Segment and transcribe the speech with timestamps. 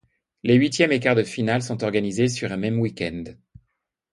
[0.41, 3.23] Les huitièmes et quarts de finale sont organisés sur un même week-end.